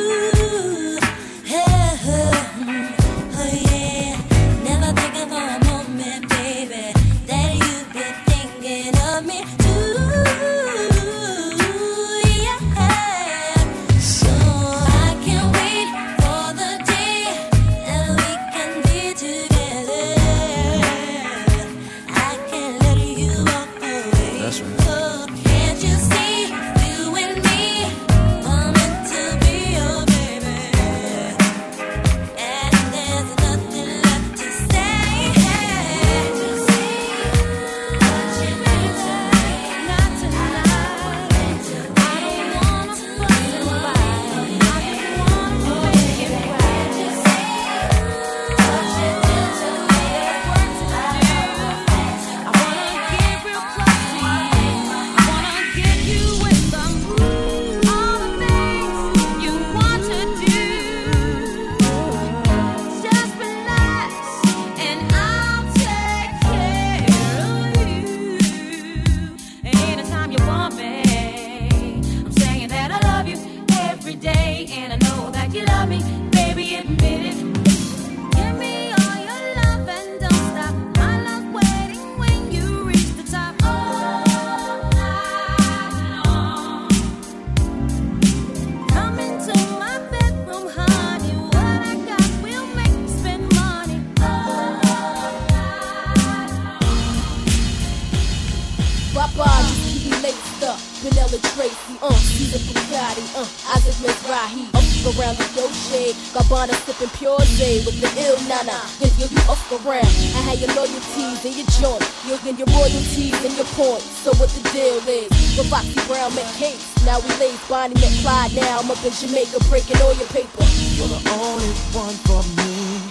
Bugatti, 103.71 103.85
just 103.85 103.87
Isaac 103.87 103.95
Mizrahi. 104.03 104.73
Up 105.01 105.17
around 105.17 105.37
the 105.37 105.47
dough 105.55 105.71
shade, 105.71 106.15
Gabbana 106.33 106.73
sipping 106.85 107.09
pure 107.17 107.39
J 107.57 107.83
with 107.85 107.99
the 108.01 108.09
ill 108.21 108.37
nana. 108.47 108.79
Then 108.99 109.11
you 109.17 109.27
you 109.31 109.41
up 109.49 109.59
around. 109.71 110.05
I 110.35 110.41
had 110.45 110.59
your 110.59 110.73
loyalties 110.75 111.45
and 111.45 111.55
your 111.55 111.67
joint, 111.79 112.03
you 112.25 112.37
and 112.47 112.57
your 112.57 112.67
royalties 112.69 113.33
and 113.45 113.53
your 113.55 113.65
points. 113.73 114.05
So 114.23 114.31
what 114.37 114.49
the 114.49 114.61
deal 114.69 115.01
is? 115.07 115.29
With 115.57 115.69
Foxy 115.69 115.99
Brown 116.07 116.33
met 116.35 116.45
Case, 116.55 116.83
now 117.05 117.19
we 117.19 117.29
lays 117.39 117.59
Bonnie 117.67 117.95
Clyde. 118.21 118.55
Now 118.55 118.79
I'm 118.79 118.91
up 118.91 119.03
in 119.03 119.11
Jamaica 119.11 119.59
breaking 119.69 120.01
all 120.01 120.13
your 120.13 120.27
paper. 120.29 120.63
You're 120.95 121.07
the 121.07 121.21
only 121.33 121.71
one 121.95 122.15
for 122.27 122.43
me. 122.61 123.01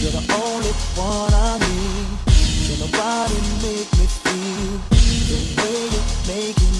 You're 0.00 0.12
the 0.12 0.24
only 0.32 0.72
one 0.96 1.32
I 1.32 1.58
need. 1.58 2.08
Can 2.68 2.76
nobody 2.84 3.38
make 3.64 3.88
me 3.96 4.06
feel 4.06 4.76
the 5.28 5.38
way 5.56 5.88
you're 5.88 6.10
making 6.28 6.79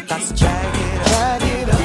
thought 0.00 0.36
drag 0.36 0.74
it 0.74 1.00
up, 1.00 1.06
drag 1.06 1.42
it 1.42 1.68
up. 1.68 1.78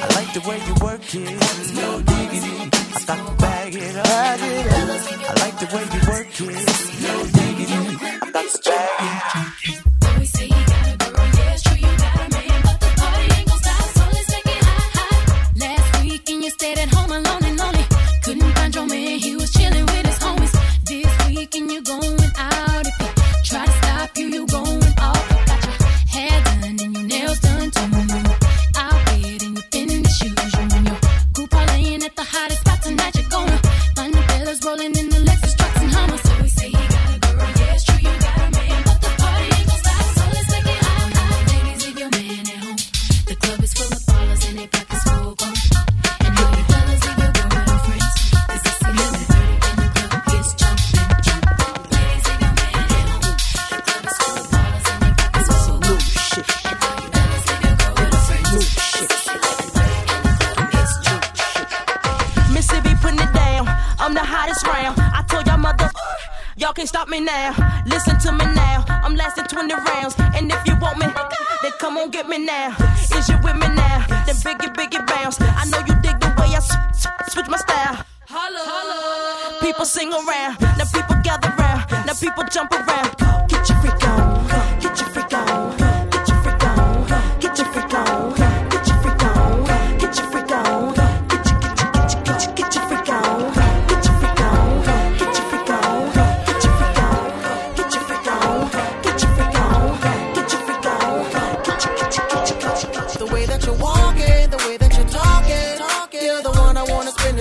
I 0.00 0.14
like 0.14 0.32
the 0.34 0.40
way 0.48 0.58
you 0.66 0.74
work 0.84 1.14
it, 1.14 1.74
no 1.74 2.00
diggity. 2.00 2.56
I 2.60 3.00
thought 3.06 3.30
you 3.30 3.36
bag 3.38 3.74
it 3.74 3.96
up, 3.96 4.04
bag 4.04 4.40
it 4.42 4.66
up. 4.66 5.30
I 5.30 5.40
like 5.40 5.56
the 5.58 5.68
way 5.74 5.84
you 5.94 6.00
work 6.12 6.40
it, 6.40 6.66
no 7.02 7.14
diggity. 7.38 7.82
I 8.22 8.30
thought 8.30 8.62
drag 8.62 9.74
it. 9.74 9.86
up. 9.86 9.93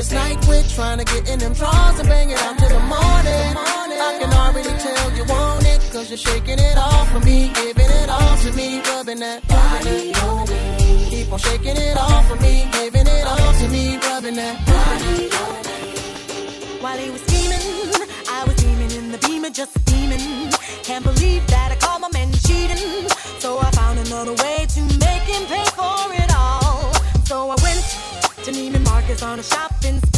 this 0.03 0.11
night 0.11 0.37
quick, 0.41 0.67
trying 0.67 0.97
to 0.97 1.05
get 1.05 1.29
in 1.29 1.39
them 1.39 1.53
drawers 1.53 1.99
and 1.99 2.09
bang 2.09 2.29
it 2.29 2.37
out 2.39 2.57
till 2.57 2.69
the 2.69 2.79
morning. 2.79 3.51
I 4.09 4.17
can 4.19 4.33
already 4.33 4.73
tell 4.79 5.15
you 5.15 5.23
want 5.25 5.65
it, 5.65 5.79
cause 5.93 6.09
you're 6.09 6.17
shaking 6.17 6.59
it 6.59 6.77
off 6.77 7.09
for 7.11 7.19
me, 7.21 7.51
giving 7.53 7.91
it 8.01 8.09
all 8.09 8.37
to 8.37 8.51
me, 8.53 8.81
rubbing 8.81 9.19
that 9.19 9.47
body 9.47 10.13
on 10.15 10.49
me. 10.49 11.07
Keep 11.09 11.31
on 11.31 11.39
shaking 11.39 11.77
it 11.77 11.97
off 11.97 12.27
for 12.27 12.35
me, 12.37 12.67
giving 12.73 13.07
it 13.07 13.25
all 13.25 13.53
to 13.61 13.67
me, 13.69 13.97
rubbing 13.97 14.35
that 14.35 14.57
body 14.65 15.29
on 15.41 15.61
me. 15.67 16.81
While 16.81 16.97
he 16.97 17.09
was 17.09 17.32
on 29.33 29.37
the 29.37 29.43
shopping. 29.43 30.12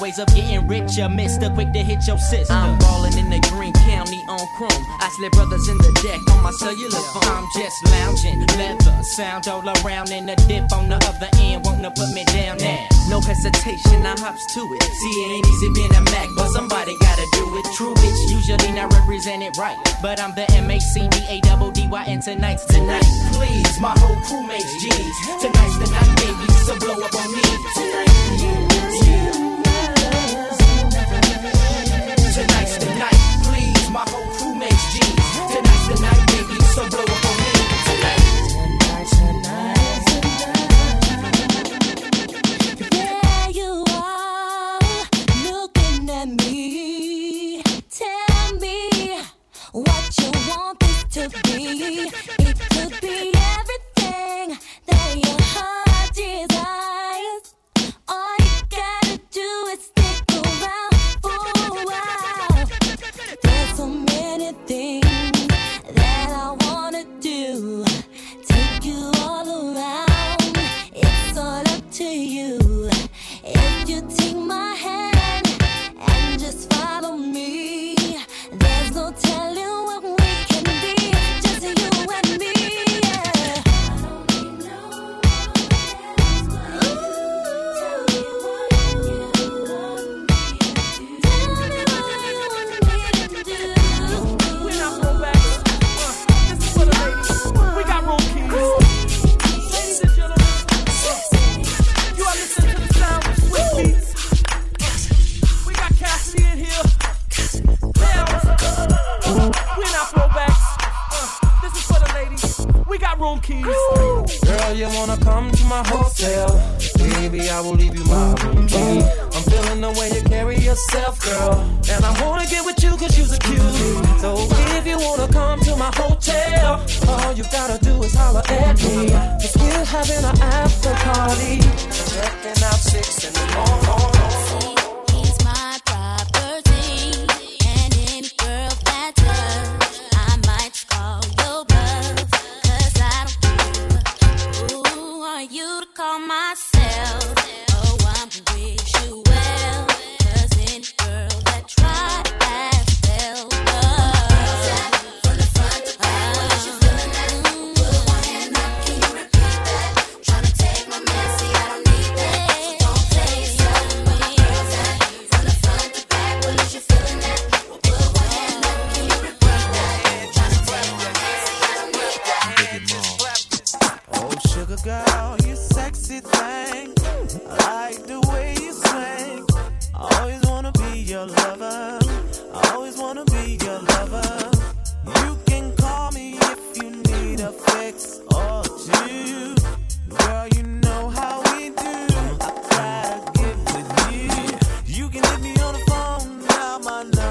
ways 0.00 0.18
of 0.18 0.26
getting 0.34 0.66
richer. 0.66 1.08
Mister, 1.08 1.50
quick 1.50 1.72
to 1.72 1.80
hit 1.80 2.06
your 2.06 2.18
sister. 2.18 2.52
I'm 2.52 2.78
ballin' 2.78 3.16
in 3.18 3.28
the 3.30 3.40
green 3.52 3.72
county 3.72 4.24
on 4.28 4.40
chrome. 4.56 4.84
I 5.00 5.08
slip 5.16 5.32
brothers 5.32 5.68
in 5.68 5.78
the 5.78 5.92
deck 6.02 6.20
on 6.32 6.42
my 6.42 6.50
cellular 6.52 7.04
phone. 7.12 7.28
I'm 7.28 7.46
just 7.54 7.84
loungin'. 7.84 8.40
leather, 8.56 9.02
sound 9.02 9.48
all 9.48 9.66
around, 9.80 10.10
and 10.10 10.28
a 10.30 10.36
dip 10.48 10.72
on 10.72 10.88
the 10.88 10.96
other 10.96 11.30
end. 11.38 11.64
Wanna 11.64 11.90
put 11.90 12.10
me 12.14 12.24
down 12.24 12.58
now. 12.58 12.86
No 13.08 13.20
hesitation, 13.20 14.06
I 14.06 14.14
hops 14.18 14.44
to 14.54 14.60
it. 14.60 14.82
See, 14.82 15.14
it 15.22 15.32
ain't 15.36 15.46
easy 15.46 15.68
being 15.74 15.94
a 15.94 16.02
Mac, 16.12 16.28
but 16.36 16.48
somebody 16.50 16.96
gotta 16.98 17.26
do 17.32 17.44
it. 17.58 17.66
True, 17.76 17.94
bitch, 17.94 18.30
usually 18.30 18.72
not 18.72 18.92
represented 18.92 19.56
right. 19.58 19.76
But 20.02 20.20
I'm 20.20 20.34
the 20.34 20.50
M 20.52 20.70
A 20.70 20.78
C 20.80 21.08
D 21.08 21.16
A 21.28 21.40
double 21.40 21.70
D 21.70 21.86
Y, 21.88 22.04
and 22.06 22.22
tonight's 22.22 22.64
tonight. 22.64 23.04
Please, 23.32 23.80
my 23.80 23.94
whole 23.98 24.20
crew 24.26 24.46
makes 24.46 24.72
G's. 24.80 25.16
Tonight's 25.40 25.78
the 25.78 25.88
night, 25.90 26.12
baby, 26.22 26.46
so 26.64 26.78
blow 26.78 26.94
up 27.04 27.14
on 27.14 27.32
me 27.32 27.42
tonight. 27.74 28.69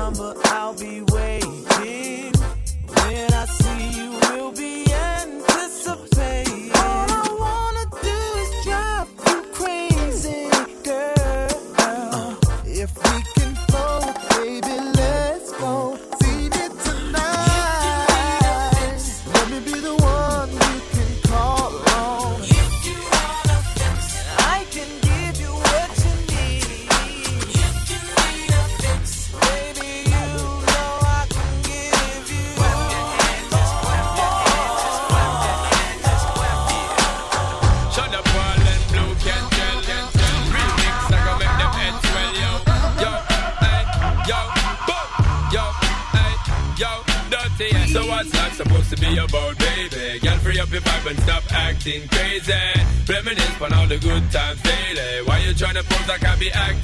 number, 0.09 0.33
I'll 0.45 0.73
be 0.73 1.01
waiting. 1.11 2.33
When 2.87 3.33
I 3.33 3.45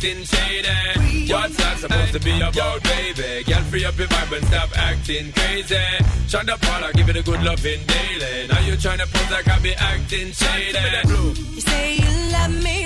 acting 0.06 0.24
shady. 0.24 1.32
What's 1.32 1.58
that 1.58 1.78
supposed 1.80 2.14
to 2.14 2.20
be 2.20 2.39
about, 2.39 2.84
baby? 2.84 3.43
Girl, 3.43 3.64
free 3.64 3.86
up 3.86 3.97
your 3.97 4.08
vibe 4.08 4.38
and 4.38 4.45
stop 4.47 4.78
acting 4.78 5.32
crazy. 5.32 5.76
Shonda 6.28 6.62
Paula, 6.62 6.93
give 6.93 7.10
it 7.10 7.16
a 7.16 7.24
good 7.24 7.41
loving 7.43 7.82
daily. 7.88 8.47
Now 8.47 8.60
you 8.62 8.78
trying 8.78 8.99
to 8.99 9.08
pose 9.08 9.32
like 9.32 9.47
I 9.47 9.60
be 9.60 9.74
acting 9.74 10.32
shady. 10.32 10.78
You 11.08 11.62
say 11.62 11.95
you 11.95 12.32
love 12.32 12.64
me 12.64 12.86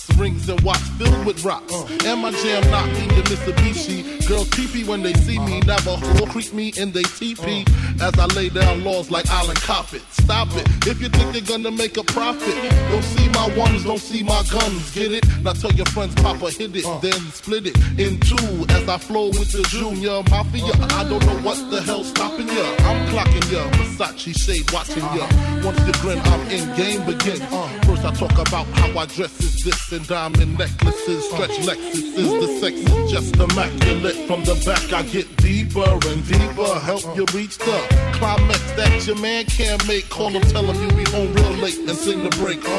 rings 0.21 0.47
and 0.47 0.61
watch 0.61 0.77
filled 0.99 1.25
with 1.25 1.43
rocks. 1.43 1.73
And 2.05 2.21
my 2.21 2.31
jam 2.31 2.61
not 2.69 2.87
the 2.93 3.23
Mitsubishi. 3.29 4.27
Girl 4.27 4.45
creepy 4.51 4.83
when 4.83 5.01
they 5.01 5.13
see 5.13 5.39
me, 5.39 5.59
never 5.61 5.97
will 6.13 6.27
creep 6.27 6.53
me 6.53 6.71
in 6.77 6.91
they 6.91 7.03
teepee. 7.03 7.65
As 7.99 8.13
I 8.17 8.25
lay 8.37 8.49
down 8.49 8.83
laws 8.83 9.09
like 9.09 9.27
Island 9.29 9.59
it 9.93 10.01
Stop 10.11 10.49
it, 10.55 10.67
if 10.87 11.01
you 11.01 11.09
think 11.09 11.33
you're 11.33 11.57
gonna 11.57 11.71
make 11.71 11.97
a 11.97 12.03
profit. 12.03 12.55
Don't 12.91 13.03
see 13.03 13.29
my 13.29 13.47
ones, 13.57 13.83
don't 13.83 13.99
see 13.99 14.21
my 14.21 14.43
guns, 14.51 14.91
get 14.93 15.11
it? 15.11 15.25
Now 15.41 15.53
tell 15.53 15.73
your 15.73 15.87
friends, 15.87 16.13
Papa 16.15 16.51
hit 16.51 16.75
it, 16.75 16.85
then 17.01 17.19
split 17.31 17.65
it 17.65 17.77
in 17.99 18.19
two. 18.19 18.65
As 18.69 18.87
I 18.87 18.97
flow 18.97 19.27
with 19.27 19.51
the 19.51 19.63
junior 19.69 20.21
mafia, 20.29 20.73
I 20.99 21.03
don't 21.09 21.25
know 21.25 21.39
what 21.41 21.57
the 21.71 21.81
hell's 21.81 22.09
stopping 22.09 22.47
ya. 22.47 22.65
I'm 22.89 22.99
clocking 23.09 23.51
ya, 23.51 23.63
Versace 23.97 24.37
shade 24.37 24.71
watching 24.71 25.03
ya. 25.17 25.25
Once 25.65 25.79
you 25.87 25.93
grin, 26.01 26.19
I'm 26.19 26.41
in 26.49 26.65
game 26.75 27.01
again. 27.09 27.41
First 27.85 28.05
I 28.05 28.11
talk 28.13 28.37
about 28.47 28.67
how 28.77 28.99
I 28.99 29.05
dress 29.07 29.33
is 29.41 29.63
this 29.63 29.91
and 29.91 30.10
diamond 30.11 30.57
necklaces, 30.57 31.23
stretch 31.29 31.57
Lexuses. 31.65 32.41
The 32.41 32.47
sex 32.59 32.75
is 32.75 33.11
just 33.11 33.33
immaculate. 33.37 34.27
From 34.27 34.43
the 34.43 34.61
back, 34.65 34.91
I 34.91 35.03
get 35.03 35.25
deeper 35.37 35.89
and 35.89 36.27
deeper. 36.27 36.79
Help 36.79 37.15
you 37.15 37.25
reach 37.33 37.57
the 37.57 37.79
climax 38.15 38.59
that 38.73 39.07
your 39.07 39.17
man 39.19 39.45
can't 39.45 39.87
make. 39.87 40.09
Call 40.09 40.31
him, 40.31 40.41
tell 40.41 40.65
him 40.65 40.75
you 40.83 40.89
be 40.97 41.09
home 41.11 41.33
real 41.33 41.51
late 41.63 41.77
and 41.77 41.97
sing 41.97 42.23
the 42.25 42.29
break. 42.31 42.59
Uh. 42.65 42.71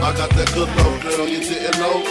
I 0.00 0.16
got 0.16 0.30
that 0.30 0.50
good 0.54 0.70
love, 0.78 1.02
girl, 1.02 1.28
you 1.28 1.40
didn't 1.40 1.78
know. 1.78 2.02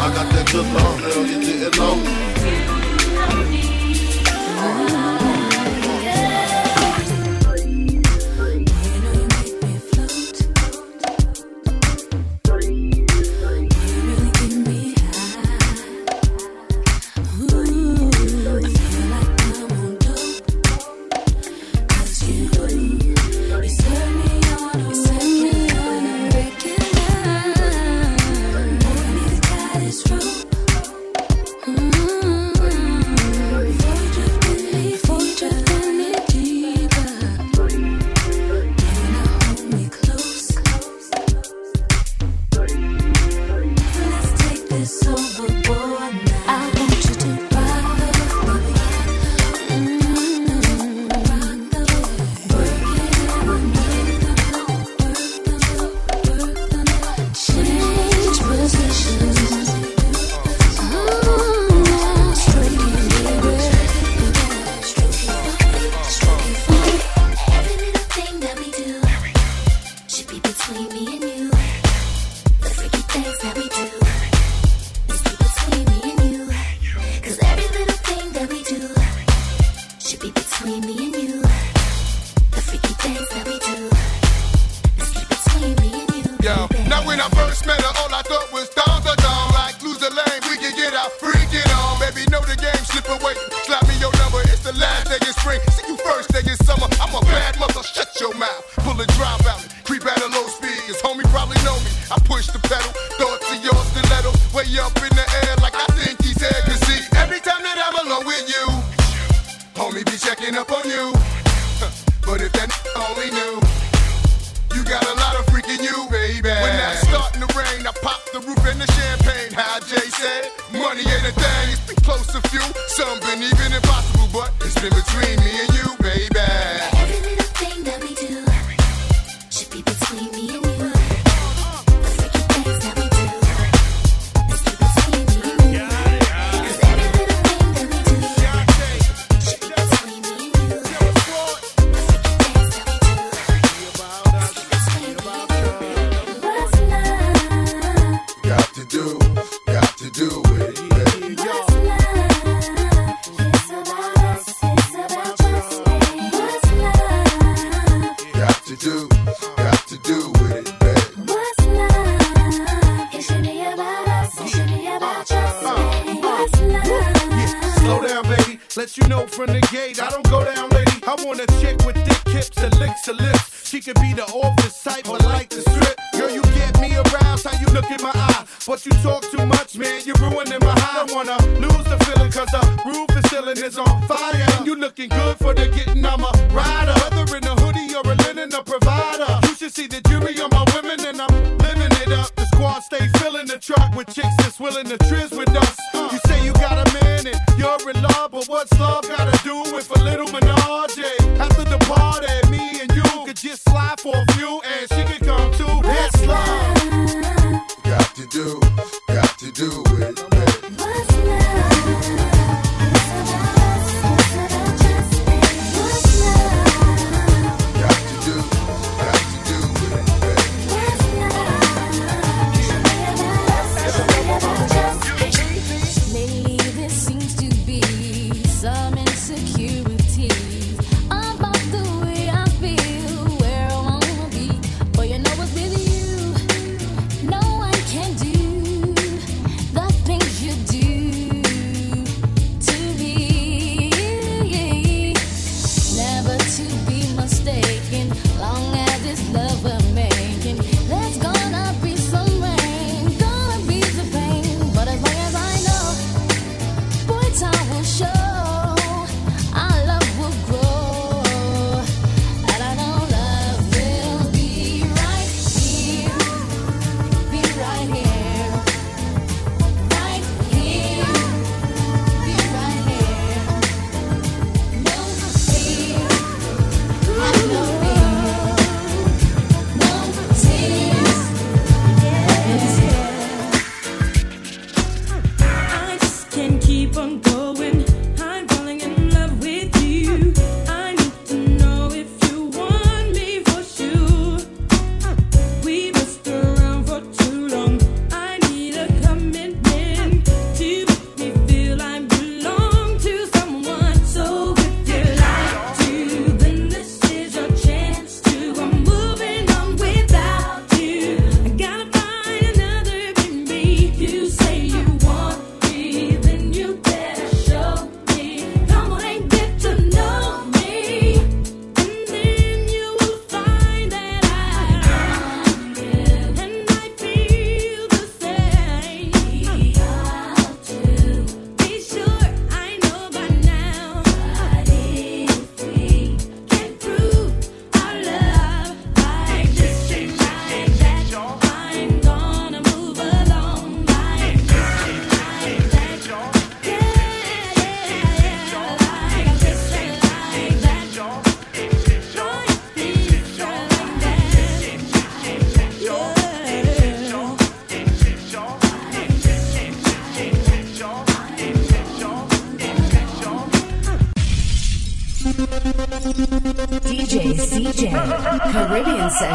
I 0.00 0.12
got 0.14 0.32
that 0.32 0.48
good 0.50 0.66
love, 0.72 1.02
girl, 1.02 1.26
you 1.26 1.40
didn't 1.40 1.76
know. 1.76 2.29
Oh. 4.62 4.99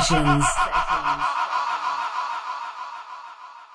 Sessions. 0.05 0.54